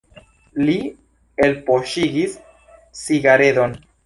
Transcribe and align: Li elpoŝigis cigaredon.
Li 0.69 0.77
elpoŝigis 1.49 2.35
cigaredon. 3.05 3.79